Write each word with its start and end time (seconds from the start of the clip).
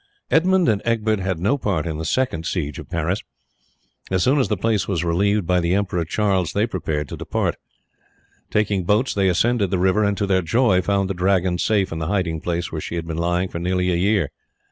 Edmund 0.31 0.67
and 0.67 0.81
Egbert 0.83 1.19
had 1.19 1.37
no 1.37 1.59
part 1.59 1.85
in 1.85 1.99
the 1.99 2.05
second 2.05 2.47
siege 2.47 2.79
of 2.79 2.89
Paris. 2.89 3.19
As 4.09 4.23
soon 4.23 4.39
as 4.39 4.47
the 4.47 4.57
place 4.57 4.87
was 4.87 5.03
relieved 5.03 5.45
by 5.45 5.59
the 5.59 5.75
Emperor 5.75 6.03
Charles 6.05 6.53
they 6.53 6.65
prepared 6.65 7.07
to 7.09 7.15
depart. 7.15 7.55
Taking 8.49 8.83
boats 8.83 9.13
they 9.13 9.27
ascended 9.29 9.69
the 9.69 9.77
river, 9.77 10.03
and 10.03 10.17
to 10.17 10.25
their 10.25 10.41
joy 10.41 10.81
found 10.81 11.07
the 11.07 11.13
Dragon 11.13 11.59
safe 11.59 11.91
in 11.91 11.99
the 11.99 12.07
hiding 12.07 12.41
place 12.41 12.71
where 12.71 12.81
she 12.81 12.95
had 12.95 13.05
been 13.05 13.17
lying 13.19 13.47
for 13.47 13.59
nearly 13.59 13.91
a 13.91 13.95
year. 13.95 14.31